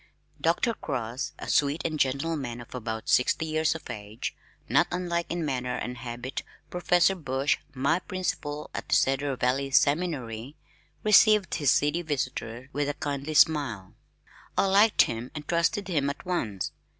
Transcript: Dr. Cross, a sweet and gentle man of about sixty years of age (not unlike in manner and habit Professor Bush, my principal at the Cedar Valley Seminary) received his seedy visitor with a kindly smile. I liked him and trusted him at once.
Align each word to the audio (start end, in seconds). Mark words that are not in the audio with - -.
Dr. 0.41 0.73
Cross, 0.73 1.33
a 1.37 1.47
sweet 1.47 1.83
and 1.85 1.99
gentle 1.99 2.35
man 2.35 2.59
of 2.59 2.73
about 2.73 3.07
sixty 3.07 3.45
years 3.45 3.75
of 3.75 3.87
age 3.87 4.35
(not 4.67 4.87
unlike 4.91 5.27
in 5.29 5.45
manner 5.45 5.75
and 5.75 5.99
habit 5.99 6.41
Professor 6.71 7.13
Bush, 7.13 7.59
my 7.75 7.99
principal 7.99 8.71
at 8.73 8.89
the 8.89 8.95
Cedar 8.95 9.35
Valley 9.35 9.69
Seminary) 9.69 10.55
received 11.03 11.53
his 11.53 11.69
seedy 11.69 12.01
visitor 12.01 12.67
with 12.73 12.89
a 12.89 12.95
kindly 12.95 13.35
smile. 13.35 13.93
I 14.57 14.65
liked 14.65 15.03
him 15.03 15.29
and 15.35 15.47
trusted 15.47 15.87
him 15.87 16.09
at 16.09 16.25
once. 16.25 16.71